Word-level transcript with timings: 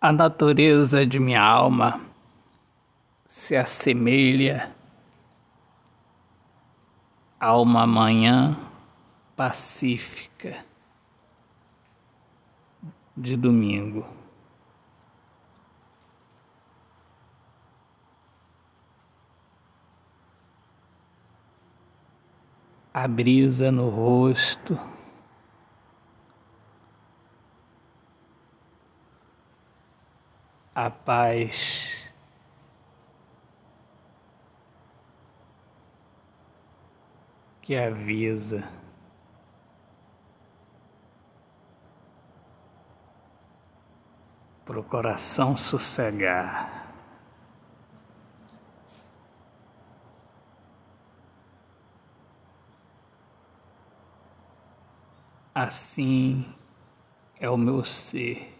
A 0.00 0.12
natureza 0.12 1.04
de 1.04 1.18
minha 1.18 1.42
alma 1.42 2.00
se 3.26 3.56
assemelha 3.56 4.72
a 7.40 7.56
uma 7.56 7.84
manhã 7.84 8.56
pacífica 9.34 10.64
de 13.16 13.36
domingo. 13.36 14.06
A 22.94 23.08
brisa 23.08 23.72
no 23.72 23.88
rosto. 23.88 24.78
A 30.78 30.90
paz. 30.90 32.08
Que 37.60 37.76
avisa 37.76 38.62
para 44.64 44.78
o 44.78 44.84
coração 44.84 45.56
sossegar. 45.56 46.94
Assim 55.52 56.54
é 57.40 57.50
o 57.50 57.56
meu 57.56 57.82
ser. 57.82 58.57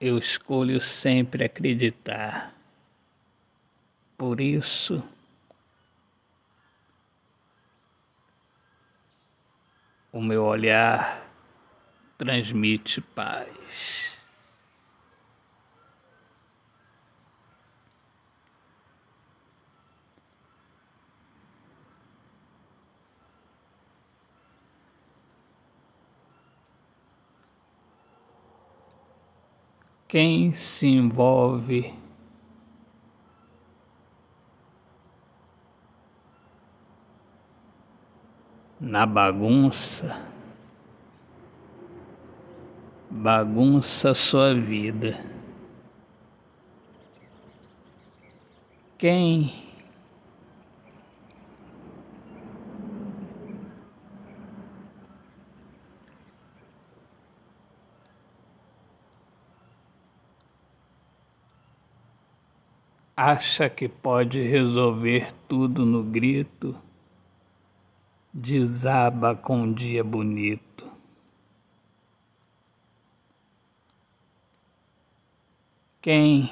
Eu 0.00 0.18
escolho 0.18 0.80
sempre 0.80 1.44
acreditar. 1.44 2.54
Por 4.16 4.40
isso, 4.40 5.02
o 10.12 10.20
meu 10.22 10.44
olhar 10.44 11.26
transmite 12.16 13.00
paz. 13.00 14.15
Quem 30.16 30.54
se 30.54 30.86
envolve 30.86 31.92
na 38.80 39.04
bagunça, 39.04 40.26
bagunça 43.10 44.14
sua 44.14 44.54
vida. 44.54 45.22
Quem 48.96 49.65
acha 63.16 63.70
que 63.70 63.88
pode 63.88 64.42
resolver 64.42 65.32
tudo 65.48 65.86
no 65.86 66.02
grito, 66.02 66.76
desaba 68.32 69.34
com 69.34 69.62
um 69.62 69.72
dia 69.72 70.04
bonito. 70.04 70.86
Quem 76.02 76.50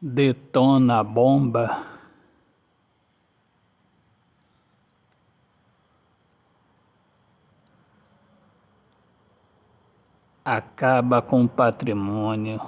detona 0.00 1.00
a 1.00 1.04
bomba 1.04 1.89
acaba 10.56 11.22
com 11.22 11.44
o 11.44 11.48
patrimônio, 11.48 12.60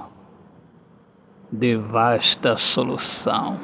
devasta 1.51 2.53
a 2.53 2.57
solução. 2.57 3.59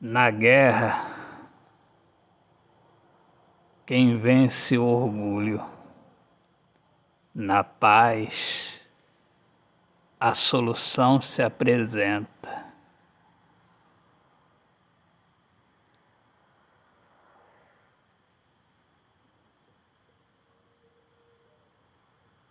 Na 0.00 0.28
guerra, 0.28 1.06
quem 3.86 4.18
vence 4.18 4.76
o 4.76 4.84
orgulho 4.84 5.75
na 7.36 7.62
paz, 7.62 8.80
a 10.18 10.34
solução 10.34 11.20
se 11.20 11.42
apresenta. 11.42 12.64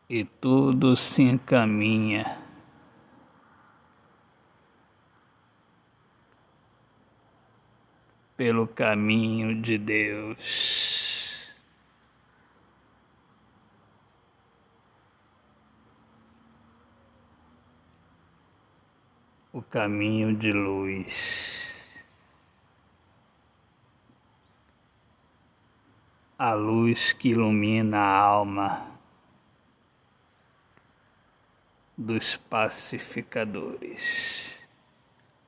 E 0.08 0.24
tudo 0.24 0.96
se 0.96 1.24
encaminha. 1.24 2.40
Pelo 8.38 8.68
caminho 8.68 9.60
de 9.60 9.80
Deus. 9.80 10.95
O 19.56 19.62
caminho 19.62 20.36
de 20.36 20.52
luz. 20.52 21.74
A 26.38 26.54
luz 26.54 27.14
que 27.14 27.30
ilumina 27.30 27.98
a 27.98 28.20
alma 28.20 28.86
dos 31.98 32.36
pacificadores. 32.36 34.62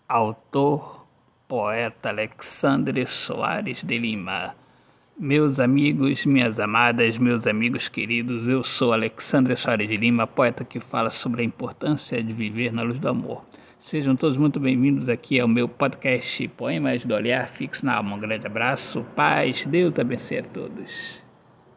Autor, 0.08 1.06
poeta 1.46 2.08
Alexandre 2.08 3.06
Soares 3.06 3.84
de 3.84 4.00
Lima. 4.00 4.56
Meus 5.18 5.60
amigos, 5.60 6.26
minhas 6.26 6.62
amadas, 6.62 7.18
meus 7.18 7.46
amigos 7.46 7.90
queridos, 7.90 8.48
eu 8.48 8.64
sou 8.64 8.94
Alexandre 8.94 9.58
Soares 9.58 9.90
de 9.90 9.98
Lima, 9.98 10.26
poeta 10.26 10.64
que 10.64 10.80
fala 10.80 11.10
sobre 11.10 11.42
a 11.42 11.46
importância 11.46 12.24
de 12.24 12.32
viver 12.32 12.72
na 12.72 12.84
luz 12.84 13.02
do 13.02 13.10
amor. 13.10 13.44
Sejam 13.80 14.16
todos 14.16 14.38
muito 14.38 14.60
bem-vindos 14.60 15.08
aqui 15.08 15.40
ao 15.40 15.48
meu 15.48 15.70
podcast 15.70 16.48
Poemas 16.50 17.06
do 17.06 17.14
Olhar 17.14 17.48
Fixo 17.48 17.86
na 17.86 17.96
Alma. 17.96 18.16
Um 18.16 18.20
grande 18.20 18.48
abraço, 18.48 19.06
paz, 19.16 19.64
Deus 19.66 19.98
abençoe 20.00 20.40
a 20.40 20.44
todos. 20.44 21.27